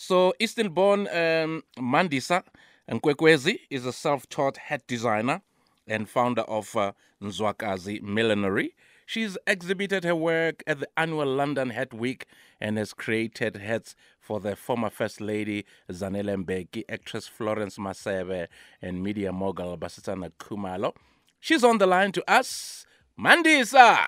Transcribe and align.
So, 0.00 0.32
Eastern 0.38 0.68
born 0.68 1.08
um, 1.08 1.64
Mandisa 1.76 2.44
Nkwenkwezi 2.88 3.58
is 3.68 3.84
a 3.84 3.92
self 3.92 4.28
taught 4.28 4.56
hat 4.56 4.86
designer 4.86 5.40
and 5.88 6.08
founder 6.08 6.42
of 6.42 6.76
uh, 6.76 6.92
Nzwakazi 7.20 8.00
Millinery. 8.00 8.76
She's 9.06 9.36
exhibited 9.44 10.04
her 10.04 10.14
work 10.14 10.62
at 10.68 10.78
the 10.78 10.88
annual 10.96 11.26
London 11.26 11.70
Hat 11.70 11.92
Week 11.92 12.26
and 12.60 12.78
has 12.78 12.92
created 12.94 13.56
hats 13.56 13.96
for 14.20 14.38
the 14.38 14.54
former 14.54 14.88
First 14.88 15.20
Lady 15.20 15.64
Zanele 15.90 16.44
Mbeki, 16.44 16.84
actress 16.88 17.26
Florence 17.26 17.76
Masebe, 17.76 18.46
and 18.80 19.02
media 19.02 19.32
mogul 19.32 19.76
Basetsana 19.76 20.30
Kumalo. 20.38 20.94
She's 21.40 21.64
on 21.64 21.78
the 21.78 21.88
line 21.88 22.12
to 22.12 22.30
us. 22.30 22.86
Mandisa! 23.18 24.06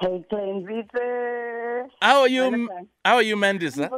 Hey, 0.00 0.24
Glenn 0.28 0.66
How 2.00 2.22
are 2.22 2.28
you? 2.28 2.68
How 3.04 3.14
are 3.14 3.22
you, 3.22 3.36
Mandisa? 3.36 3.88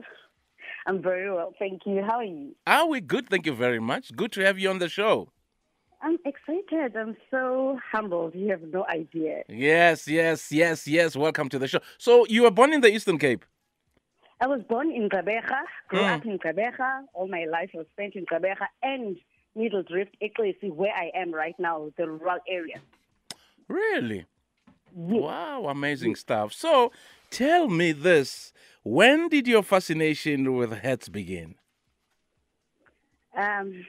I'm 0.87 1.01
very 1.03 1.33
well, 1.33 1.55
thank 1.59 1.83
you. 1.87 2.03
How 2.03 2.19
are 2.19 2.25
you? 2.25 2.55
Are 2.67 2.87
we 2.87 3.01
good? 3.01 3.29
Thank 3.29 3.47
you 3.47 3.55
very 3.55 3.81
much. 3.81 4.15
Good 4.15 4.33
to 4.33 4.45
have 4.45 4.59
you 4.59 4.69
on 4.71 4.79
the 4.79 4.89
show. 4.89 5.31
I'm 6.03 6.19
excited. 6.27 6.95
I'm 6.97 7.17
so 7.31 7.79
humbled. 7.91 8.35
You 8.35 8.51
have 8.51 8.63
no 8.63 8.85
idea. 8.89 9.43
Yes, 9.49 10.07
yes, 10.07 10.53
yes, 10.53 10.87
yes. 10.87 11.17
Welcome 11.17 11.49
to 11.49 11.59
the 11.59 11.67
show. 11.67 11.79
So 11.97 12.27
you 12.29 12.43
were 12.43 12.51
born 12.51 12.75
in 12.75 12.83
the 12.83 12.93
Eastern 12.93 13.17
Cape. 13.19 13.45
I 14.41 14.47
was 14.47 14.61
born 14.69 14.91
in 14.91 15.09
Gqeberha, 15.09 15.61
grew 15.89 16.01
Mm. 16.01 16.17
up 16.19 16.27
in 16.27 16.39
Gqeberha. 16.39 17.05
All 17.15 17.29
my 17.29 17.47
life 17.47 17.71
was 17.73 17.87
spent 17.93 18.15
in 18.17 18.27
Gqeberha 18.27 18.67
and 18.83 19.17
Middle 19.55 19.83
Drift, 19.85 20.17
Eklesi, 20.21 20.71
where 20.71 20.93
I 20.93 21.11
am 21.15 21.33
right 21.33 21.59
now, 21.59 21.91
the 21.97 22.07
rural 22.11 22.41
area. 22.47 22.81
Really? 23.69 24.27
Yes. 24.97 25.23
Wow, 25.23 25.67
amazing 25.69 26.17
stuff. 26.17 26.53
So 26.53 26.93
tell 27.31 27.69
me 27.69 27.93
this. 27.93 28.53
When 28.85 29.29
did 29.29 29.49
your 29.49 29.63
fascination 29.63 30.55
with 30.55 30.71
hats 30.73 31.09
begin? 31.09 31.55
Um, 33.35 33.87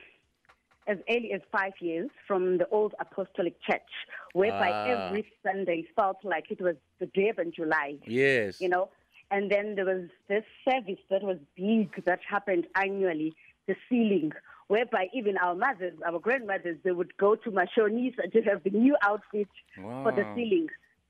as 0.87 0.98
early 1.10 1.34
as 1.34 1.41
five 1.52 1.74
years 1.82 2.10
from 2.26 2.57
the 2.60 2.68
old 2.70 2.96
apostolic 2.99 3.62
church, 3.62 3.91
whereby 4.32 4.71
Ah. 4.71 4.85
every 4.87 5.26
Sunday 5.43 5.84
felt 5.98 6.24
like 6.24 6.49
it 6.49 6.62
was 6.62 6.77
the 6.99 7.07
day 7.07 7.27
of 7.29 7.37
July. 7.54 7.98
Yes. 8.07 8.62
you 8.62 8.70
know. 8.70 8.90
And 9.32 9.52
then 9.52 9.76
there 9.76 9.85
was 9.85 10.10
this 10.29 10.46
service 10.70 10.99
that 11.09 11.24
was 11.24 11.40
big 11.57 12.05
that 12.05 12.21
happened 12.21 12.68
annually, 12.76 13.35
the 13.68 13.76
ceiling, 13.90 14.32
whereby 14.68 15.09
even 15.13 15.35
our 15.40 15.55
mothers, 15.55 15.99
our 16.05 16.20
grandmothers, 16.20 16.77
they 16.84 16.91
would 16.91 17.18
go 17.18 17.35
to 17.35 17.52
Mashonisa 17.52 18.32
to 18.32 18.41
have 18.43 18.63
the 18.63 18.70
new 18.70 18.96
outfit 19.02 19.49
for 19.76 20.12
the 20.13 20.24
Wow. 20.24 20.35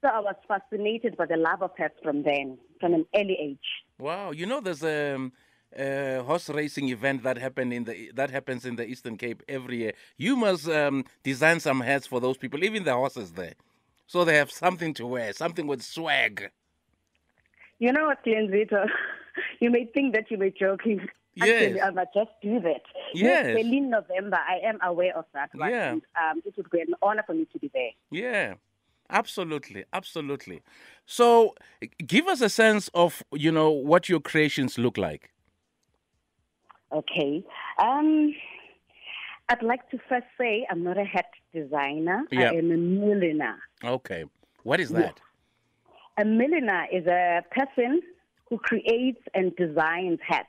So 0.06 0.12
I 0.12 0.20
was 0.20 0.36
fascinated 0.48 1.18
by 1.18 1.26
the 1.26 1.36
love 1.36 1.64
of 1.64 1.72
hats 1.80 1.96
from 2.04 2.22
then, 2.22 2.60
from 2.80 2.94
an 2.94 3.08
early 3.16 3.38
age. 3.42 3.58
Wow. 3.98 4.30
You 4.30 4.46
know 4.46 4.62
there's 4.62 4.84
a, 4.84 5.16
um, 5.16 5.34
a 5.76 6.22
horse 6.24 6.48
racing 6.48 6.90
event 6.90 7.24
that 7.24 7.40
happen 7.40 7.72
in 7.72 7.86
the 7.86 8.12
that 8.14 8.30
happens 8.30 8.66
in 8.66 8.76
the 8.76 8.86
Eastern 8.86 9.18
Cape 9.18 9.42
every 9.50 9.78
year. 9.78 9.94
You 10.16 10.36
must 10.36 10.70
um, 10.70 11.06
design 11.24 11.60
some 11.60 11.82
hats 11.82 12.06
for 12.06 12.20
those 12.22 12.38
people, 12.38 12.64
even 12.64 12.84
the 12.84 12.94
horses 12.94 13.32
there. 13.32 13.56
So 14.06 14.24
they 14.24 14.36
have 14.36 14.52
something 14.52 14.94
to 14.94 15.08
wear, 15.08 15.34
something 15.34 15.66
with 15.66 15.82
swag. 15.82 16.52
You 17.80 17.92
know 17.92 18.06
what, 18.06 18.24
Glenzito? 18.24 18.88
you 19.60 19.72
may 19.72 19.86
think 19.86 20.14
that 20.14 20.30
you 20.30 20.38
were 20.38 20.52
joking. 20.52 21.02
Yes. 21.38 21.64
Actually, 21.64 21.82
I 21.82 21.90
must 21.90 22.14
just 22.14 22.32
do 22.42 22.62
that. 22.62 22.82
Yes. 23.14 23.58
Berlin, 23.58 23.90
November, 23.90 24.38
I 24.38 24.66
am 24.66 24.80
aware 24.82 25.18
of 25.18 25.26
that. 25.34 25.50
One, 25.54 25.70
Yeah. 25.70 25.92
And, 25.92 26.02
um, 26.16 26.42
it 26.46 26.56
would 26.56 26.70
be 26.70 26.80
an 26.80 26.94
honor 27.02 27.24
for 27.28 27.34
me 27.34 27.46
to 27.52 27.60
be 27.60 27.70
there. 27.74 27.90
Yeah, 28.10 28.54
absolutely, 29.10 29.86
absolutely. 29.94 30.62
So, 31.06 31.56
give 32.06 32.28
us 32.28 32.42
a 32.42 32.50
sense 32.50 32.90
of 32.94 33.24
you 33.32 33.52
know 33.52 33.70
what 33.72 34.10
your 34.10 34.20
creations 34.20 34.78
look 34.78 34.98
like. 34.98 35.32
Okay. 36.92 37.44
Um, 37.80 38.34
I'd 39.50 39.62
like 39.62 39.90
to 39.92 40.00
first 40.10 40.26
say 40.40 40.66
I'm 40.70 40.84
not 40.84 40.98
a 40.98 41.04
hat 41.04 41.26
designer. 41.54 42.24
Yeah. 42.32 42.52
I 42.52 42.56
am 42.56 42.72
a 42.72 42.78
milliner. 42.78 43.58
Okay, 43.84 44.26
what 44.64 44.80
is 44.80 44.92
Yeah. 44.92 45.00
that? 45.00 45.22
A 46.18 46.26
milliner 46.26 46.88
is 46.92 47.06
a 47.08 47.42
person 47.52 48.02
who 48.50 48.58
creates 48.58 49.22
and 49.34 49.56
designs 49.56 50.20
hats 50.26 50.48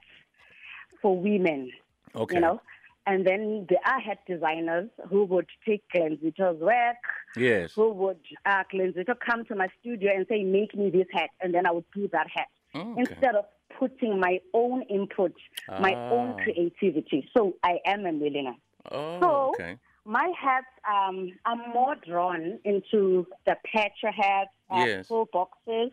for 1.02 1.18
women, 1.18 1.72
Okay, 2.14 2.36
you 2.36 2.40
know. 2.40 2.60
And 3.06 3.24
then 3.26 3.66
there 3.68 3.78
are 3.86 4.00
hat 4.00 4.18
designers 4.26 4.90
who 5.08 5.24
would 5.26 5.46
take 5.66 5.84
Glenzito's 5.94 6.60
work, 6.60 6.96
yes, 7.36 7.72
who 7.74 7.92
would 7.92 8.18
uh, 8.44 8.64
Glenzito 8.72 9.14
come 9.24 9.44
to 9.46 9.54
my 9.54 9.68
studio 9.80 10.10
and 10.14 10.26
say, 10.28 10.42
make 10.42 10.74
me 10.74 10.90
this 10.90 11.06
hat, 11.12 11.30
and 11.40 11.54
then 11.54 11.66
I 11.66 11.70
would 11.70 11.84
do 11.94 12.08
that 12.12 12.26
hat. 12.34 12.48
okay, 12.74 13.00
Instead 13.00 13.36
of 13.36 13.44
putting 13.78 14.18
my 14.18 14.40
own 14.54 14.82
input, 14.82 15.34
my 15.68 15.94
own 16.10 16.30
Ah. 16.38 16.42
creativity. 16.42 17.28
So 17.36 17.54
I 17.62 17.78
am 17.86 18.06
a 18.06 18.12
milliner. 18.12 18.54
oh, 18.90 19.20
So, 19.20 19.50
okay, 19.54 19.78
My 20.04 20.32
hats, 20.40 20.66
um, 20.88 21.32
I'm 21.44 21.58
more 21.74 21.96
drawn 21.96 22.60
into 22.64 23.26
the 23.44 23.56
patcher 23.72 24.12
hats, 24.12 24.50
uh, 24.70 24.84
Yes. 24.86 25.08
full 25.08 25.26
boxes, 25.32 25.90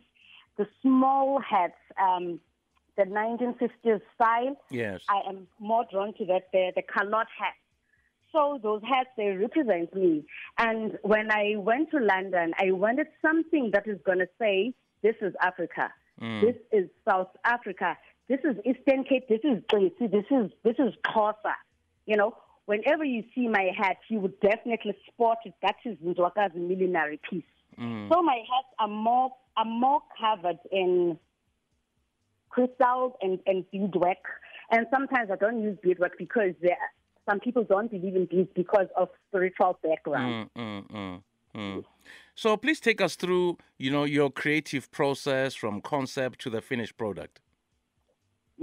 the 0.57 0.67
small 0.83 1.39
hats, 1.39 1.81
um, 1.99 2.39
the 2.97 3.03
1950s 3.03 4.01
style. 4.15 4.55
yes, 4.69 5.01
I 5.09 5.21
am 5.29 5.47
more 5.59 5.85
drawn 5.91 6.13
to 6.15 6.25
that, 6.25 6.47
the, 6.51 6.71
the 6.75 6.83
calotte 6.83 7.27
hats. 7.37 7.57
So 8.31 8.59
those 8.61 8.81
hats, 8.81 9.09
they 9.15 9.29
represent 9.29 9.95
me. 9.95 10.25
And 10.57 10.97
when 11.03 11.31
I 11.31 11.53
went 11.55 11.91
to 11.91 11.99
London, 11.99 12.53
I 12.57 12.71
wanted 12.71 13.07
something 13.21 13.69
that 13.73 13.87
is 13.87 13.99
going 14.03 14.19
to 14.19 14.27
say, 14.39 14.73
this 15.03 15.15
is 15.21 15.33
Africa. 15.39 15.93
Mm. 16.19 16.41
This 16.41 16.55
is 16.71 16.89
South 17.07 17.29
Africa. 17.45 17.95
This 18.27 18.39
is 18.43 18.55
Eastern 18.65 19.03
Cape. 19.03 19.27
This 19.29 19.41
is 19.43 19.61
Xesi. 19.71 20.11
This 20.11 20.25
is, 20.31 20.51
this 20.63 20.75
is 20.79 20.93
Xhosa. 21.05 21.53
You 22.07 22.17
know, 22.17 22.35
whenever 22.65 23.03
you 23.03 23.23
see 23.35 23.47
my 23.47 23.69
hat, 23.77 23.97
you 24.09 24.19
would 24.19 24.39
definitely 24.39 24.95
spot 25.07 25.37
it. 25.45 25.53
That 25.61 25.75
is 25.85 25.97
Nzwakazi 25.97 26.55
millinery 26.55 27.19
piece. 27.29 27.43
Mm. 27.79 28.11
So 28.11 28.21
my 28.23 28.37
hats 28.37 28.73
are 28.79 28.87
more, 28.87 29.31
are 29.57 29.65
more 29.65 30.01
covered 30.19 30.59
in 30.71 31.19
crystals 32.53 33.13
and, 33.21 33.39
and 33.45 33.65
beadwork. 33.71 34.23
And 34.71 34.85
sometimes 34.93 35.29
I 35.31 35.35
don't 35.35 35.61
use 35.61 35.77
beadwork 35.83 36.17
because 36.17 36.53
there, 36.61 36.77
some 37.29 37.39
people 37.39 37.63
don't 37.63 37.89
believe 37.89 38.15
in 38.15 38.25
beads 38.25 38.49
because 38.55 38.87
of 38.95 39.09
spiritual 39.29 39.79
background. 39.83 40.49
Mm, 40.55 40.83
mm, 40.85 40.91
mm, 40.91 41.21
mm. 41.55 41.83
So, 42.35 42.57
please 42.57 42.79
take 42.79 42.99
us 43.01 43.15
through 43.15 43.57
you 43.77 43.91
know 43.91 44.05
your 44.05 44.29
creative 44.31 44.89
process 44.91 45.53
from 45.55 45.81
concept 45.81 46.39
to 46.41 46.49
the 46.49 46.61
finished 46.61 46.97
product. 46.97 47.39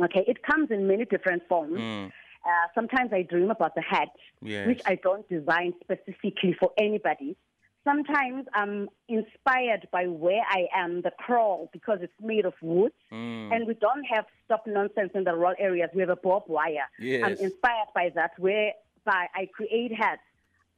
Okay, 0.02 0.24
it 0.26 0.42
comes 0.42 0.70
in 0.70 0.86
many 0.86 1.04
different 1.04 1.42
forms. 1.48 1.78
Mm. 1.78 2.06
Uh, 2.06 2.48
sometimes 2.74 3.10
I 3.12 3.22
dream 3.22 3.50
about 3.50 3.74
the 3.74 3.82
hat, 3.82 4.08
Yes. 4.40 4.66
which 4.66 4.80
I 4.86 4.94
don't 4.94 5.28
design 5.28 5.74
specifically 5.82 6.56
for 6.58 6.70
anybody. 6.78 7.36
Sometimes 7.82 8.46
I'm 8.54 8.88
inspired 9.08 9.88
by 9.90 10.06
where 10.06 10.42
I 10.48 10.66
am, 10.74 11.02
the 11.02 11.12
crawl, 11.18 11.70
because 11.72 11.98
it's 12.02 12.12
made 12.20 12.44
of 12.44 12.54
wood. 12.60 12.92
Mm. 13.12 13.54
And 13.54 13.66
we 13.66 13.74
don't 13.74 14.04
have 14.04 14.26
stop 14.44 14.66
nonsense 14.66 15.12
in 15.14 15.24
the 15.24 15.34
rural 15.34 15.54
areas. 15.58 15.88
We 15.94 16.00
have 16.00 16.10
a 16.10 16.16
barbed 16.16 16.48
wire. 16.48 16.88
I'm 17.24 17.32
inspired 17.32 17.88
by 17.94 18.10
that, 18.14 18.32
whereby 18.38 19.26
I 19.34 19.48
create 19.54 19.92
hats 19.94 20.20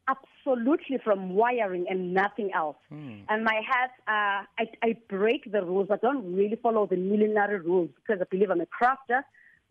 absolutely 0.08 0.98
from 1.04 1.30
wiring 1.30 1.86
and 1.88 2.12
nothing 2.12 2.50
else. 2.54 2.76
Mm. 2.92 3.24
And 3.28 3.44
my 3.44 3.60
hats, 3.68 3.92
uh, 4.06 4.46
I, 4.58 4.66
I 4.82 4.96
break 5.08 5.50
the 5.50 5.62
rules. 5.62 5.88
I 5.90 5.96
don't 5.96 6.34
really 6.34 6.56
follow 6.56 6.86
the 6.86 6.96
millinery 6.96 7.60
rules 7.60 7.90
because 7.96 8.20
I 8.20 8.24
believe 8.30 8.50
I'm 8.50 8.60
a 8.60 8.66
crafter 8.66 9.22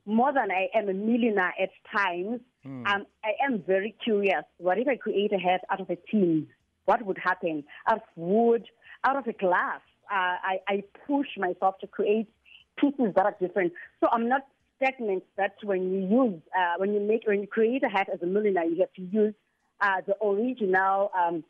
more 0.06 0.34
than 0.34 0.52
I 0.52 0.68
am 0.74 0.90
a 0.90 0.94
milliner 0.94 1.54
at 1.62 1.70
times. 1.96 2.42
Hmm. 2.64 2.86
Um, 2.86 3.06
I 3.24 3.34
am 3.46 3.64
very 3.66 3.96
curious. 4.04 4.44
What 4.58 4.78
if 4.78 4.88
I 4.88 4.96
create 4.96 5.32
a 5.34 5.38
hat 5.38 5.62
out 5.70 5.82
of 5.82 5.90
a 5.90 5.98
tin? 6.10 6.48
What 6.86 7.06
would 7.06 7.18
happen? 7.18 7.64
Out 7.88 7.98
of 7.98 8.04
wood, 8.16 8.66
out 9.04 9.18
of 9.18 9.28
a 9.28 9.34
glass? 9.34 9.82
Uh, 10.12 10.36
I, 10.44 10.60
I 10.68 10.84
push 11.08 11.28
myself 11.38 11.80
to 11.80 11.88
create 11.88 12.28
pieces 12.78 13.14
that 13.16 13.26
are 13.26 13.36
different. 13.40 13.74
So 14.00 14.10
I'm 14.12 14.28
not 14.28 14.46
stagnant 14.78 15.24
that 15.38 15.56
when 15.64 15.92
you 15.94 16.00
use, 16.24 16.42
uh, 16.58 16.74
when 16.78 16.94
you 16.94 17.00
make, 17.00 17.26
when 17.26 17.42
you 17.42 17.48
create 17.48 17.84
a 17.84 17.90
hat 17.90 18.10
as 18.14 18.22
a 18.22 18.26
milliner, 18.26 18.64
you 18.64 18.78
have 18.80 18.94
to 18.94 19.02
use 19.02 19.34
uh, 19.80 20.02
the 20.06 20.16
original 20.26 21.12
um, 21.18 21.44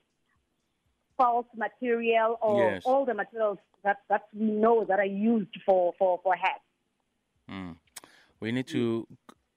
false 1.18 1.48
material 1.56 2.38
or 2.42 2.74
Yes. 2.74 2.84
all 2.86 3.06
the 3.06 3.14
materials 3.14 3.58
that, 3.84 3.98
that 4.10 4.28
we 4.34 4.46
know 4.46 4.86
that 4.86 5.00
are 5.00 5.06
used 5.06 5.56
for, 5.66 5.94
for, 5.98 6.20
for 6.24 6.36
hats. 6.36 6.60
Mm. 7.50 7.78
We 8.40 8.52
need 8.52 8.68
to, 8.68 9.08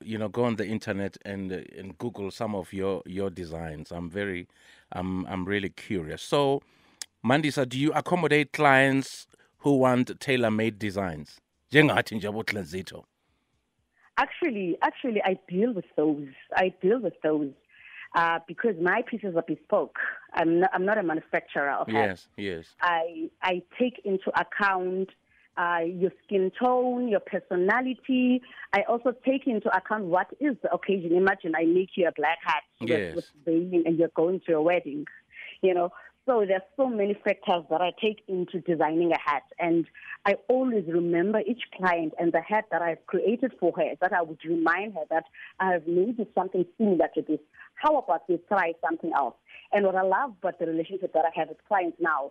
you 0.04 0.18
know, 0.18 0.28
go 0.28 0.44
on 0.44 0.56
the 0.56 0.66
internet 0.66 1.16
and 1.24 1.52
uh, 1.52 1.60
and 1.78 1.96
Google 1.98 2.30
some 2.30 2.54
of 2.54 2.72
your 2.72 3.02
your 3.06 3.30
designs. 3.30 3.90
I'm 3.92 4.10
very, 4.10 4.46
I'm 4.92 5.26
I'm 5.26 5.44
really 5.44 5.70
curious. 5.70 6.22
So, 6.22 6.62
Mandisa, 7.24 7.68
do 7.68 7.78
you 7.78 7.92
accommodate 7.92 8.52
clients 8.52 9.26
who 9.58 9.78
want 9.78 10.20
tailor-made 10.20 10.78
designs? 10.78 11.40
Njengathi 11.72 12.14
nje 12.16 12.28
aboTlenzito. 12.28 13.04
Actually, 14.16 14.78
actually, 14.82 15.20
I 15.24 15.36
deal 15.48 15.72
with 15.72 15.86
those. 15.96 16.28
I 16.54 16.72
deal 16.80 17.00
with 17.00 17.14
those 17.22 17.50
uh, 18.14 18.38
because 18.46 18.76
my 18.80 19.02
pieces 19.02 19.34
are 19.36 19.42
bespoke. 19.42 19.98
I'm 20.34 20.60
not, 20.60 20.70
I'm 20.72 20.84
not 20.84 20.98
a 20.98 21.02
manufacturer 21.02 21.70
of 21.70 21.88
hats. 21.88 22.28
Yes, 22.36 22.56
yes. 22.56 22.66
I 22.80 23.30
I 23.42 23.62
take 23.78 24.00
into 24.04 24.30
account 24.38 25.10
uh, 25.56 25.80
your 25.84 26.10
skin 26.24 26.50
tone, 26.58 27.08
your 27.08 27.20
personality. 27.20 28.42
I 28.72 28.82
also 28.88 29.12
take 29.24 29.46
into 29.46 29.74
account 29.76 30.04
what 30.04 30.28
is 30.40 30.56
the 30.62 30.72
occasion. 30.72 31.16
Imagine 31.16 31.54
I 31.56 31.64
make 31.64 31.90
you 31.96 32.08
a 32.08 32.12
black 32.12 32.38
hat 32.44 32.62
Yes. 32.80 33.16
with, 33.16 33.24
with 33.46 33.86
and 33.86 33.98
you're 33.98 34.08
going 34.08 34.40
to 34.46 34.54
a 34.54 34.62
wedding, 34.62 35.06
you 35.62 35.74
know. 35.74 35.90
So 36.26 36.42
there's 36.48 36.62
so 36.74 36.88
many 36.88 37.12
factors 37.12 37.64
that 37.68 37.82
I 37.82 37.92
take 38.00 38.22
into 38.28 38.58
designing 38.60 39.12
a 39.12 39.18
hat, 39.20 39.42
and 39.58 39.84
I 40.24 40.36
always 40.48 40.84
remember 40.88 41.40
each 41.40 41.64
client 41.76 42.14
and 42.18 42.32
the 42.32 42.40
hat 42.40 42.64
that 42.70 42.80
I've 42.80 43.04
created 43.06 43.52
for 43.60 43.72
her. 43.76 43.92
That 44.00 44.14
I 44.14 44.22
would 44.22 44.42
remind 44.42 44.94
her 44.94 45.02
that 45.10 45.24
I 45.60 45.72
have 45.72 45.86
made 45.86 46.16
something 46.34 46.64
similar 46.78 47.08
to 47.14 47.20
this. 47.20 47.40
How 47.74 47.98
about 47.98 48.22
we 48.26 48.38
try 48.48 48.72
something 48.82 49.12
else? 49.14 49.34
And 49.70 49.84
what 49.84 49.96
I 49.96 50.02
love 50.02 50.32
about 50.40 50.58
the 50.58 50.66
relationship 50.66 51.12
that 51.12 51.26
I 51.26 51.38
have 51.38 51.48
with 51.48 51.58
clients 51.68 51.98
now, 52.00 52.30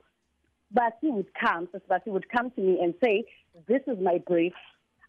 Basi 0.75 1.11
would 1.13 1.33
come, 1.33 1.67
so 1.71 1.79
Basi 1.89 2.07
would 2.07 2.29
come 2.29 2.51
to 2.51 2.61
me 2.61 2.79
and 2.81 2.93
say, 3.03 3.25
"This 3.67 3.81
is 3.87 3.97
my 4.01 4.19
brief. 4.25 4.53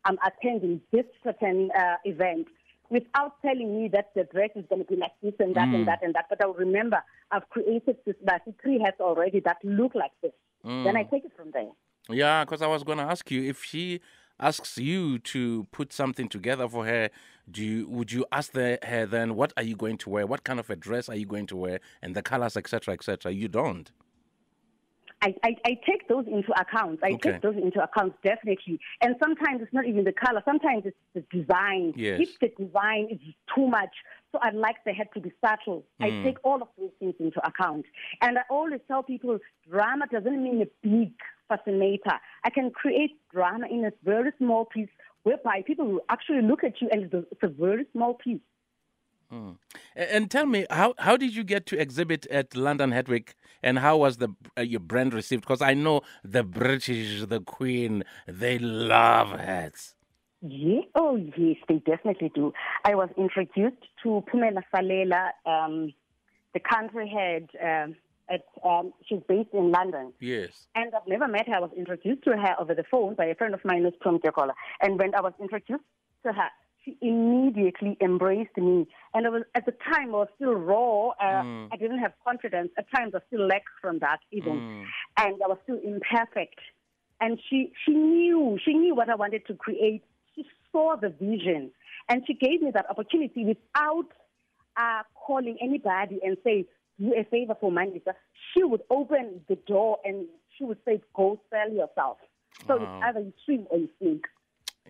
I'm 0.04 0.18
attending 0.26 0.80
this 0.92 1.04
certain 1.22 1.70
uh, 1.76 1.96
event." 2.04 2.48
Without 2.90 3.40
telling 3.40 3.74
me 3.74 3.88
that 3.88 4.10
the 4.14 4.24
dress 4.24 4.50
is 4.54 4.64
going 4.68 4.84
to 4.84 4.88
be 4.88 4.96
like 4.96 5.12
this 5.22 5.32
and 5.38 5.54
that 5.54 5.68
and 5.68 5.88
that 5.88 6.02
and 6.02 6.14
that, 6.14 6.26
but 6.28 6.42
I 6.44 6.46
will 6.46 6.54
remember 6.54 7.02
I've 7.30 7.48
created 7.48 7.96
this 8.04 8.14
Basi 8.24 8.54
three 8.62 8.78
hats 8.78 9.00
already 9.00 9.40
that 9.40 9.56
look 9.64 9.94
like 9.94 10.12
this. 10.22 10.32
Then 10.62 10.96
I 10.96 11.02
take 11.04 11.24
it 11.24 11.32
from 11.36 11.50
there. 11.52 11.70
Yeah, 12.08 12.44
because 12.44 12.62
I 12.62 12.66
was 12.66 12.84
going 12.84 12.98
to 12.98 13.04
ask 13.04 13.30
you 13.30 13.42
if 13.42 13.64
she 13.64 14.00
asks 14.40 14.78
you 14.78 15.18
to 15.20 15.66
put 15.72 15.92
something 15.92 16.28
together 16.28 16.68
for 16.68 16.84
her, 16.86 17.10
do 17.50 17.64
you, 17.64 17.88
would 17.88 18.12
you 18.12 18.24
ask 18.32 18.52
the, 18.52 18.78
her 18.82 19.06
then 19.06 19.34
what 19.34 19.52
are 19.56 19.62
you 19.62 19.76
going 19.76 19.98
to 19.98 20.10
wear? 20.10 20.26
What 20.26 20.44
kind 20.44 20.58
of 20.58 20.70
a 20.70 20.76
dress 20.76 21.08
are 21.08 21.14
you 21.14 21.26
going 21.26 21.46
to 21.48 21.56
wear? 21.56 21.80
And 22.02 22.14
the 22.14 22.22
colors, 22.22 22.56
etc., 22.56 22.94
etc. 22.94 23.32
You 23.32 23.48
don't. 23.48 23.90
I, 25.24 25.34
I, 25.42 25.56
I 25.64 25.70
take 25.88 26.06
those 26.08 26.26
into 26.26 26.52
account. 26.60 27.00
I 27.02 27.12
Okay. 27.12 27.32
take 27.32 27.40
those 27.42 27.56
into 27.56 27.82
account 27.82 28.14
definitely. 28.22 28.78
And 29.00 29.16
sometimes 29.22 29.62
it's 29.62 29.72
not 29.72 29.86
even 29.86 30.04
the 30.04 30.12
color. 30.12 30.42
Sometimes 30.44 30.82
it's 30.84 30.96
the 31.14 31.22
design. 31.36 31.94
Yes. 31.96 32.20
If 32.20 32.38
the 32.40 32.64
design 32.64 33.08
is 33.10 33.18
too 33.54 33.66
much, 33.66 33.94
so 34.32 34.38
I'd 34.42 34.54
like 34.54 34.76
the 34.84 34.92
head 34.92 35.08
to 35.14 35.20
be 35.20 35.32
subtle. 35.44 35.86
I 36.02 36.10
Hmm. 36.10 36.24
take 36.24 36.38
all 36.44 36.60
of 36.60 36.68
those 36.76 36.90
things 36.98 37.14
into 37.18 37.40
account. 37.46 37.86
And 38.20 38.38
I 38.38 38.42
always 38.50 38.80
tell 38.86 39.02
people 39.02 39.38
drama 39.68 40.06
doesn't 40.08 40.42
mean 40.42 40.60
a 40.62 40.66
big 40.86 41.14
fascinator. 41.48 42.20
I 42.44 42.50
can 42.50 42.70
create 42.70 43.12
drama 43.32 43.66
in 43.70 43.84
a 43.86 43.92
very 44.02 44.32
small 44.38 44.66
piece 44.66 44.90
whereby 45.22 45.62
people 45.66 45.86
will 45.86 46.04
actually 46.10 46.42
look 46.42 46.64
at 46.64 46.82
you 46.82 46.88
and 46.92 47.10
it's 47.12 47.42
a 47.42 47.48
very 47.48 47.86
small 47.92 48.14
piece. 48.14 48.40
A- 49.96 50.14
And 50.14 50.30
tell 50.30 50.46
me, 50.46 50.66
how, 50.70 50.94
how 50.98 51.16
did 51.16 51.34
you 51.34 51.44
get 51.44 51.66
to 51.66 51.80
exhibit 51.80 52.26
at 52.26 52.54
London 52.56 52.92
Hat 52.92 53.08
Week 53.08 53.34
and 53.62 53.78
how 53.78 53.96
was 53.98 54.18
the 54.18 54.28
uh, 54.58 54.62
your 54.62 54.80
brand 54.80 55.14
received? 55.14 55.42
Because 55.42 55.62
I 55.62 55.74
know 55.74 56.02
the 56.22 56.42
British, 56.42 57.24
the 57.26 57.40
Queen, 57.40 58.04
they 58.26 58.58
love 58.58 59.30
hats. 59.38 59.94
Yeah. 60.46 60.80
Oh, 60.94 61.16
yes, 61.16 61.56
they 61.68 61.78
definitely 61.78 62.30
do. 62.34 62.52
I 62.84 62.94
was 62.94 63.08
introduced 63.16 63.82
to 64.02 64.22
Pumela 64.32 64.62
Salela, 64.74 65.30
um, 65.46 65.94
the 66.52 66.60
country 66.60 67.08
head. 67.08 67.48
Um, 67.62 67.96
at 68.30 68.40
um, 68.64 68.94
she's 69.06 69.20
based 69.28 69.50
in 69.52 69.70
London, 69.70 70.10
Yes. 70.18 70.66
and 70.74 70.94
I've 70.94 71.06
never 71.06 71.28
met 71.28 71.46
her. 71.46 71.56
I 71.56 71.60
was 71.60 71.72
introduced 71.76 72.24
to 72.24 72.30
her 72.30 72.54
over 72.58 72.74
the 72.74 72.84
phone 72.90 73.14
by 73.14 73.26
a 73.26 73.34
friend 73.34 73.52
of 73.52 73.60
mine 73.66 73.82
who's 73.82 73.92
from 74.02 74.18
Tekola. 74.18 74.52
And 74.80 74.98
when 74.98 75.14
I 75.14 75.20
was 75.20 75.34
introduced 75.38 75.84
to 76.24 76.32
her, 76.32 76.48
she 76.84 76.96
immediately 77.00 77.96
embraced 78.00 78.56
me. 78.56 78.86
And 79.14 79.26
I 79.26 79.30
was 79.30 79.42
at 79.54 79.64
the 79.66 79.72
time 79.72 80.08
I 80.08 80.18
was 80.18 80.28
still 80.36 80.54
raw. 80.54 81.10
Uh, 81.10 81.42
I 81.72 81.76
didn't 81.78 81.98
have 81.98 82.12
confidence. 82.24 82.70
At 82.78 82.86
times 82.94 83.14
I 83.14 83.20
still 83.28 83.46
lacked 83.46 83.68
from 83.80 84.00
that 84.00 84.18
even, 84.30 84.86
and 85.16 85.34
I 85.42 85.48
was 85.48 85.58
still 85.64 85.80
imperfect 85.82 86.60
and 87.20 87.40
she 87.48 87.72
she 87.84 87.92
knew 87.92 88.58
she 88.64 88.74
knew 88.74 88.94
what 88.94 89.08
I 89.08 89.14
wanted 89.14 89.46
to 89.46 89.54
create. 89.54 90.02
She 90.34 90.44
saw 90.72 90.96
the 90.96 91.08
vision, 91.08 91.70
and 92.08 92.22
she 92.26 92.34
gave 92.34 92.62
me 92.62 92.70
that 92.72 92.88
opportunity 92.90 93.44
without 93.44 94.08
uh, 94.76 95.02
calling 95.14 95.56
anybody 95.62 96.20
and 96.22 96.36
say, 96.44 96.66
"Do 97.00 97.14
a 97.14 97.24
favor 97.24 97.56
for 97.60 97.70
Mandisa." 97.70 98.14
She 98.52 98.62
would 98.62 98.82
open 98.90 99.40
the 99.48 99.56
door 99.56 99.98
and 100.04 100.26
she 100.56 100.64
would 100.64 100.78
say, 100.84 101.00
"Go 101.14 101.40
sell 101.50 101.70
yourself." 101.72 102.18
So 102.66 102.74
it's 102.76 103.04
either 103.04 103.20
you 103.20 103.32
swim 103.44 103.66
or 103.70 103.78
you 103.78 103.88
sink. 104.00 104.26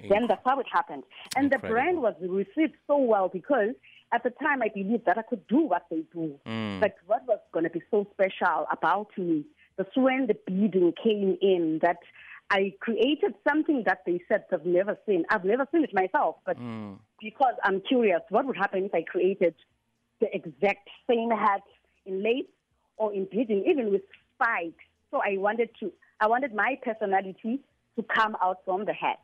Then 0.08 0.26
that's 0.28 0.42
how 0.44 0.58
it 0.60 0.66
happened. 0.70 1.04
And 1.36 1.50
the 1.50 1.58
brand 1.58 2.00
was 2.00 2.14
received 2.20 2.74
so 2.86 2.98
well 2.98 3.28
because 3.28 3.74
at 4.12 4.22
the 4.22 4.30
time 4.30 4.62
I 4.62 4.68
believed 4.68 5.06
that 5.06 5.18
I 5.18 5.22
could 5.22 5.46
do 5.48 5.60
what 5.60 5.86
they 5.90 6.02
do. 6.12 6.38
Mm. 6.46 6.80
But 6.80 6.96
what 7.06 7.26
was 7.26 7.40
going 7.52 7.64
to 7.64 7.70
be 7.70 7.82
so 7.90 8.06
special 8.12 8.66
about 8.70 9.08
me? 9.16 9.44
That's 9.76 9.96
when 9.96 10.26
the 10.28 10.36
beading 10.46 10.92
came 11.02 11.36
in 11.42 11.80
that 11.82 11.98
I 12.50 12.74
created 12.80 13.34
something 13.48 13.82
that 13.86 14.02
they 14.06 14.20
said 14.28 14.44
they've 14.50 14.64
never 14.64 14.96
seen. 15.06 15.24
I've 15.30 15.44
never 15.44 15.66
seen 15.72 15.82
it 15.82 15.94
myself, 15.94 16.36
but 16.46 16.58
mm. 16.58 16.96
because 17.20 17.54
I'm 17.64 17.80
curious, 17.80 18.20
what 18.28 18.46
would 18.46 18.56
happen 18.56 18.84
if 18.84 18.94
I 18.94 19.02
created 19.02 19.54
the 20.20 20.34
exact 20.34 20.88
same 21.10 21.30
hat 21.30 21.62
in 22.06 22.22
lace 22.22 22.46
or 22.96 23.12
in 23.12 23.26
beading, 23.30 23.64
even 23.66 23.90
with 23.90 24.02
spikes? 24.34 24.84
So 25.10 25.20
I 25.24 25.38
wanted 25.38 25.70
to, 25.80 25.92
I 26.20 26.28
wanted 26.28 26.54
my 26.54 26.78
personality 26.82 27.60
to 27.96 28.02
come 28.02 28.36
out 28.42 28.58
from 28.64 28.84
the 28.84 28.92
hat. 28.92 29.20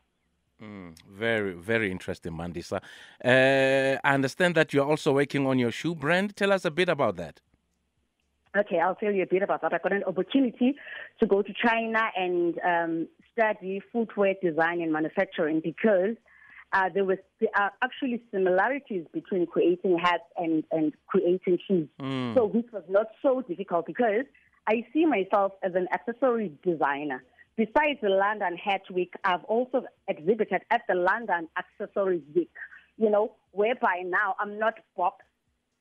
Very, 0.61 1.53
very 1.53 1.91
interesting, 1.91 2.33
Mandisa. 2.33 2.81
Uh, 3.25 3.99
I 4.05 4.15
understand 4.15 4.55
that 4.57 4.73
you're 4.73 4.87
also 4.87 5.13
working 5.15 5.47
on 5.47 5.59
your 5.59 5.71
shoe 5.71 5.95
brand. 5.95 6.37
Tell 6.37 6.53
us 6.53 6.65
a 6.65 6.71
bit 6.71 6.89
about 6.89 7.17
that. 7.17 7.41
Okay, 8.57 8.81
I'll 8.81 8.97
tell 8.97 9.13
you 9.13 9.23
a 9.23 9.27
bit 9.27 9.43
about 9.43 9.63
that. 9.63 9.73
I 9.73 9.79
got 9.79 9.93
an 9.93 10.03
opportunity 10.05 10.75
to 11.21 11.27
go 11.27 11.41
to 11.41 11.53
China 11.65 12.11
and 12.17 12.59
um, 12.67 13.09
study 13.33 13.81
footwear 13.93 14.35
design 14.43 14.81
and 14.81 14.93
manufacturing 14.93 15.61
because 15.63 16.17
uh, 16.73 16.89
there 16.93 17.05
was 17.05 17.19
are 17.57 17.73
actually 17.83 18.21
similarities 18.33 19.05
between 19.13 19.47
creating 19.47 19.99
hats 19.99 20.25
and, 20.37 20.65
and 20.73 20.93
creating 21.07 21.59
shoes. 21.67 21.89
So 22.35 22.47
which 22.47 22.67
was 22.73 22.83
not 22.89 23.07
so 23.23 23.43
difficult 23.43 23.87
because 23.87 24.25
I 24.67 24.85
see 24.93 25.07
myself 25.07 25.53
as 25.63 25.75
an 25.75 25.89
accessory 25.93 26.53
designer. 26.65 27.23
Besides 27.57 28.01
the 28.01 28.09
London 28.09 28.57
Hat 28.57 28.83
Week, 28.91 29.13
I've 29.25 29.45
also 29.45 29.85
exhibited 30.09 30.63
at 30.71 30.83
the 30.89 30.95
London 30.95 31.49
Accessories 31.59 32.23
Week. 32.35 32.51
You 32.97 33.11
know, 33.11 33.33
whereby 33.53 34.03
now 34.05 34.37
I'm 34.39 34.59
not 34.59 34.75
boxed 34.97 35.27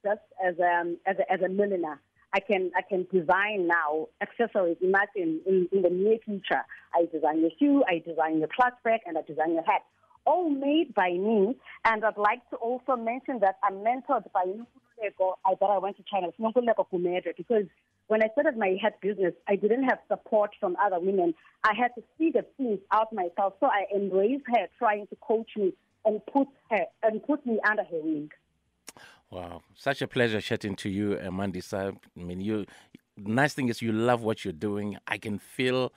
just 0.03 0.21
as 0.45 0.55
um, 0.59 0.97
a, 1.05 1.09
as 1.09 1.17
a, 1.19 1.31
as 1.33 1.41
a 1.41 1.49
milliner. 1.49 2.01
I 2.33 2.39
can 2.39 2.71
I 2.75 2.81
can 2.81 3.07
design 3.11 3.67
now 3.67 4.07
accessories. 4.21 4.77
Imagine 4.81 5.41
in, 5.45 5.67
in 5.71 5.81
the 5.81 5.89
near 5.89 6.17
future, 6.23 6.61
I 6.93 7.05
design 7.11 7.41
your 7.41 7.49
shoe, 7.59 7.83
I 7.87 7.99
design 8.07 8.39
your 8.39 8.49
clutch 8.55 8.75
bag, 8.83 9.01
and 9.05 9.17
I 9.17 9.21
design 9.21 9.53
your 9.53 9.63
hat, 9.63 9.81
all 10.25 10.49
made 10.49 10.93
by 10.93 11.09
me. 11.11 11.57
And 11.85 12.05
I'd 12.05 12.17
like 12.17 12.47
to 12.51 12.55
also 12.57 12.95
mention 12.95 13.39
that 13.39 13.57
I'm 13.63 13.75
mentored 13.75 14.31
by 14.31 14.45
Nkululeko. 14.45 15.33
I 15.45 15.55
that 15.59 15.65
I 15.65 15.77
went 15.79 15.97
to 15.97 16.03
China, 16.09 16.27
it's 16.27 16.37
Nkululeko 16.37 16.85
Gumede, 16.93 17.35
because 17.35 17.65
when 18.09 18.23
I 18.23 18.27
started 18.33 18.57
my 18.57 18.75
hat 18.81 18.99
business, 19.01 19.33
I 19.47 19.55
didn't 19.55 19.83
have 19.83 19.99
support 20.07 20.49
from 20.59 20.75
other 20.83 20.99
women. 20.99 21.33
I 21.63 21.73
had 21.75 21.89
to 21.95 22.03
figure 22.17 22.41
things 22.57 22.79
out 22.91 23.13
myself. 23.13 23.53
So 23.59 23.67
I 23.67 23.85
embraced 23.95 24.43
her, 24.47 24.67
trying 24.77 25.05
to 25.07 25.15
coach 25.21 25.51
me 25.55 25.73
and 26.05 26.19
put 26.25 26.47
her 26.71 26.85
and 27.03 27.23
put 27.23 27.45
me 27.45 27.59
under 27.69 27.83
her 27.83 28.01
wing. 28.01 28.31
Wow, 29.29 29.61
such 29.75 30.01
a 30.01 30.07
pleasure 30.07 30.41
chatting 30.41 30.75
to 30.77 30.89
you, 30.89 31.13
uh, 31.13 31.27
Mandisa. 31.29 31.95
I 32.17 32.23
mean, 32.23 32.41
you. 32.41 32.65
Nice 33.15 33.53
thing 33.53 33.67
is 33.69 33.81
you 33.81 33.91
love 33.91 34.23
what 34.23 34.43
you're 34.43 34.53
doing. 34.53 34.97
I 35.07 35.17
can 35.19 35.37
feel 35.37 35.93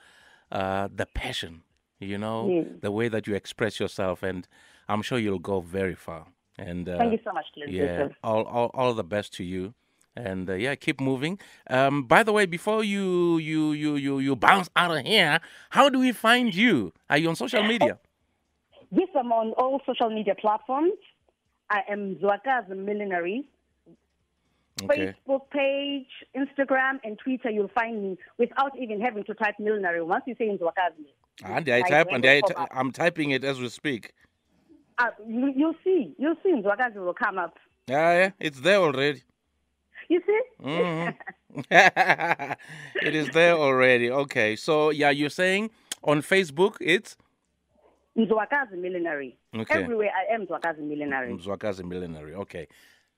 uh, 0.51 0.89
the 0.93 1.07
passion. 1.07 1.63
You 1.99 2.17
know 2.19 2.49
Yes. 2.49 2.65
the 2.81 2.91
way 2.91 3.07
that 3.07 3.25
you 3.27 3.33
express 3.33 3.79
yourself, 3.79 4.21
and 4.23 4.47
I'm 4.87 5.01
sure 5.01 5.17
you'll 5.17 5.39
go 5.39 5.61
very 5.61 5.95
far. 5.95 6.27
And 6.59 6.87
uh, 6.87 6.97
Thank 6.99 7.13
you 7.13 7.19
so 7.23 7.31
much, 7.31 7.45
Glenn. 7.55 7.69
yeah, 7.73 8.09
all, 8.23 8.43
all 8.43 8.69
all 8.75 8.93
the 8.93 9.03
best 9.15 9.33
to 9.35 9.43
you. 9.43 9.73
And 10.15 10.49
uh, 10.49 10.53
yeah, 10.53 10.75
keep 10.75 11.01
moving. 11.01 11.39
Um, 11.69 12.03
by 12.03 12.21
the 12.23 12.31
way, 12.31 12.45
before 12.45 12.83
you 12.83 13.37
you 13.39 13.73
you 13.73 13.95
you 13.95 14.19
you 14.19 14.35
bounce 14.35 14.69
out 14.75 14.95
of 14.95 15.05
here, 15.05 15.39
how 15.71 15.89
do 15.89 15.99
we 15.99 16.11
find 16.11 16.53
you? 16.53 16.93
Are 17.09 17.17
you 17.17 17.29
on 17.29 17.35
social 17.35 17.63
media? 17.63 17.99
Yes, 18.95 19.07
I'm 19.17 19.31
on 19.31 19.53
all 19.53 19.81
social 19.87 20.11
media 20.11 20.35
platforms. 20.35 20.93
I 21.67 21.79
am 21.89 22.15
Zwaka's 22.17 22.69
Millinery. 22.69 23.43
Okay. 24.83 25.15
Facebook 25.27 25.49
page, 25.49 26.05
Instagram, 26.35 26.99
and 27.03 27.17
Twitter, 27.17 27.49
you'll 27.49 27.69
find 27.73 28.03
me 28.03 28.17
without 28.37 28.77
even 28.79 29.01
having 29.01 29.23
to 29.23 29.33
type 29.33 29.55
millinery. 29.59 30.03
Once 30.03 30.23
you 30.27 30.35
say 30.37 30.47
in 30.47 30.59
Zwakazi, 30.59 31.05
And 31.43 31.67
I 31.69 31.79
Like 31.79 31.89
type 31.89 32.07
when 32.07 32.15
and 32.17 32.23
you 32.25 32.29
I 32.29 32.41
pop 32.41 32.59
up. 32.59 32.69
I'm 32.71 32.91
typing 32.91 33.31
it 33.31 33.43
as 33.43 33.59
we 33.59 33.69
speak. 33.69 34.13
uh, 34.99 35.05
you, 35.27 35.51
you'll 35.55 35.75
see. 35.83 36.13
You'll 36.19 36.35
see 36.43 36.49
in 36.49 36.61
will 36.61 37.13
come 37.15 37.39
up. 37.39 37.57
Yeah, 37.87 38.13
yeah, 38.19 38.29
it's 38.39 38.59
there 38.61 38.77
already. 38.77 39.23
You 40.09 40.21
see? 40.25 40.41
Mhm. 40.61 41.15
it 43.01 43.15
is 43.15 43.29
there 43.29 43.53
already. 43.53 44.09
Okay, 44.09 44.55
so 44.55 44.89
yeah, 44.89 45.09
you're 45.09 45.29
saying 45.29 45.69
on 46.03 46.21
Facebook 46.21 46.77
it's 46.81 47.15
Zwakazi 48.17 48.73
Millinery. 48.73 49.37
Okay. 49.55 49.81
Everywhere 49.83 50.11
I 50.11 50.33
am 50.33 50.45
Zwakazi 50.45 50.79
Millinery. 50.79 51.33
Zwakazi 51.37 51.83
Millinery. 51.83 52.33
Okay, 52.35 52.67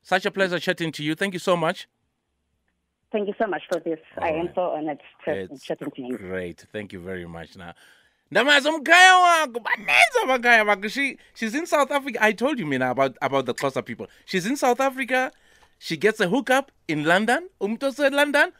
such 0.01 0.25
a 0.25 0.31
pleasure 0.31 0.59
chatting 0.59 0.91
to 0.93 1.03
you. 1.03 1.15
Thank 1.15 1.33
you 1.33 1.39
so 1.39 1.55
much. 1.57 1.87
Thank 3.11 3.27
you 3.27 3.33
so 3.39 3.47
much 3.47 3.63
for 3.71 3.79
this. 3.79 3.99
I 4.17 4.29
am 4.29 4.49
so 4.55 4.61
honored 4.61 4.99
to 5.25 5.31
It's 5.31 5.63
chatting 5.63 5.91
to 5.91 6.01
you. 6.01 6.17
Great, 6.17 6.65
thank 6.73 6.91
you 6.91 6.99
very 6.99 7.25
much. 7.25 7.55
Now, 7.55 7.73
ndamazi 8.31 8.69
umkhaya 8.69 9.15
wakho 9.17 9.59
baninzi 9.59 10.19
amakhaya 10.23 10.63
wakho 10.63 10.89
she 10.89 11.17
she's 11.35 11.55
in 11.55 11.65
south 11.65 11.91
africa 11.91 12.17
i 12.21 12.33
told 12.33 12.59
you 12.59 12.65
mina 12.65 12.89
about 12.89 13.15
about 13.21 13.45
the 13.45 13.53
xhosa 13.53 13.85
people 13.85 14.07
she's 14.25 14.45
in 14.45 14.55
south 14.55 14.81
africa 14.81 15.31
she 15.79 15.97
gets 15.97 16.19
a 16.19 16.27
hookup 16.27 16.71
in 16.87 17.03
london 17.03 17.49
umuntu 17.61 17.87
oselondon 17.87 18.51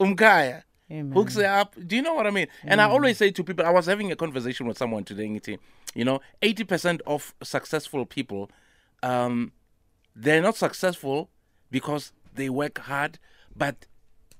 umkhaya. 0.00 0.62
Amen. 0.88 1.12
hooks 1.12 1.34
her 1.34 1.46
up. 1.46 1.74
Do 1.84 1.96
you 1.96 2.02
know 2.02 2.14
what 2.14 2.26
i 2.26 2.30
mean? 2.30 2.46
And 2.62 2.80
i 2.80 2.84
always 2.88 3.18
say 3.18 3.30
to 3.30 3.42
people 3.42 3.66
i 3.66 3.70
was 3.70 3.86
having 3.86 4.12
a 4.12 4.16
conversation 4.16 4.66
with 4.66 4.78
someone 4.78 5.02
today 5.04 5.26
you 5.94 6.04
know 6.04 6.20
80% 6.42 7.00
of 7.06 7.34
successful 7.42 8.06
people 8.06 8.50
um 9.02 9.52
they're 10.14 10.42
not 10.42 10.56
successful 10.56 11.30
because 11.70 12.12
they 12.34 12.48
work 12.48 12.78
hard 12.78 13.18
but 13.56 13.86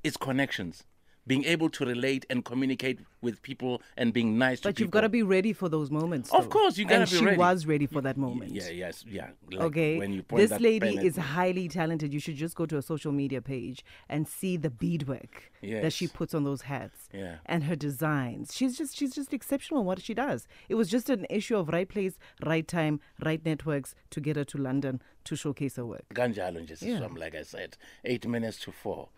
it's 0.05 0.17
connections 0.17 0.85
being 1.27 1.45
able 1.45 1.69
to 1.71 1.85
relate 1.85 2.25
and 2.31 2.45
communicate 2.45 3.01
with 3.21 3.43
people 3.43 3.83
and 3.97 4.13
being 4.13 4.39
nice 4.39 4.61
to 4.61 4.69
But 4.69 4.79
you've 4.81 4.91
got 4.91 5.01
to 5.01 5.09
be 5.09 5.23
ready 5.23 5.53
for 5.53 5.69
those 5.69 5.91
moments. 5.91 6.33
Of 6.33 6.45
though. 6.45 6.51
course, 6.51 6.79
you 6.79 6.85
gotta 6.85 7.03
and 7.03 7.11
be 7.11 7.17
she 7.17 7.25
ready. 7.25 7.37
was 7.37 7.67
ready 7.67 7.87
for 7.87 8.01
that 8.03 8.17
moment. 8.17 8.53
yeah 8.53 8.69
yes 8.71 9.05
yeah 9.09 9.31
like 9.51 9.61
Okay. 9.61 9.99
when 9.99 10.13
you 10.13 10.23
point 10.23 10.41
This 10.41 10.51
that 10.51 10.61
lady 10.61 10.97
is 10.99 11.17
highly 11.17 11.69
talented. 11.69 12.13
You 12.15 12.21
should 12.21 12.37
just 12.37 12.55
go 12.55 12.67
to 12.67 12.77
her 12.77 12.83
social 12.83 13.13
media 13.13 13.41
page 13.43 13.85
and 14.09 14.29
see 14.29 14.57
the 14.57 14.71
beadwork 14.71 15.51
that 15.63 15.93
she 15.93 16.07
puts 16.07 16.33
on 16.35 16.45
those 16.45 16.63
hats 16.63 17.09
Yeah. 17.13 17.37
and 17.47 17.65
her 17.65 17.75
designs. 17.77 18.55
She's 18.55 18.79
just 18.79 18.97
she's 18.97 19.15
just 19.15 19.33
exceptional 19.35 19.81
in 19.81 19.87
what 19.87 20.01
she 20.01 20.15
does. 20.15 20.47
It 20.69 20.77
was 20.77 20.89
just 20.89 21.11
an 21.11 21.27
issue 21.29 21.57
of 21.57 21.69
right 21.69 21.89
place, 21.89 22.19
right 22.45 22.67
time, 22.69 23.01
right 23.25 23.45
networks 23.45 23.95
to 24.11 24.21
get 24.21 24.37
her 24.37 24.45
to 24.45 24.59
London 24.59 25.03
to 25.25 25.35
showcase 25.35 25.75
her 25.77 25.85
work. 25.85 26.05
kanjalo 26.15 26.61
nje 26.61 26.77
Yeah. 26.83 27.09
like 27.25 27.35
i 27.35 27.43
said 27.43 27.77
8 28.05 28.27
minutes 28.29 28.59
to 28.61 28.71
4 28.71 29.09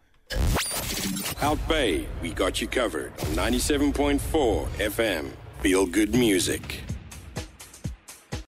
Out 1.41 1.59
Bay, 1.69 2.07
we 2.23 2.33
got 2.33 2.61
you 2.61 2.67
covered 2.67 3.13
on 3.21 3.53
97.4 3.53 4.69
FM. 4.79 5.31
Feel 5.61 5.87
good 5.87 6.15
music. 6.15 6.83